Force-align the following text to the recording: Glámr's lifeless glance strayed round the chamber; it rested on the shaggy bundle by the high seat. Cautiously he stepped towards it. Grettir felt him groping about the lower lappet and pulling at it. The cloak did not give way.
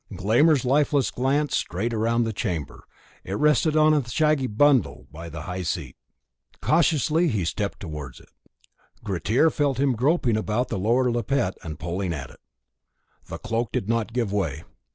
Glámr's 0.13 0.65
lifeless 0.65 1.11
glance 1.11 1.55
strayed 1.55 1.93
round 1.93 2.25
the 2.25 2.33
chamber; 2.33 2.85
it 3.23 3.35
rested 3.37 3.77
on 3.77 3.93
the 3.93 4.09
shaggy 4.09 4.47
bundle 4.47 5.05
by 5.11 5.29
the 5.29 5.43
high 5.43 5.61
seat. 5.61 5.95
Cautiously 6.59 7.27
he 7.27 7.45
stepped 7.45 7.79
towards 7.81 8.19
it. 8.19 8.29
Grettir 9.03 9.51
felt 9.51 9.79
him 9.79 9.93
groping 9.93 10.37
about 10.37 10.69
the 10.69 10.79
lower 10.79 11.11
lappet 11.11 11.53
and 11.61 11.77
pulling 11.77 12.13
at 12.13 12.31
it. 12.31 12.39
The 13.27 13.37
cloak 13.37 13.71
did 13.71 13.87
not 13.87 14.11
give 14.11 14.33
way. 14.33 14.63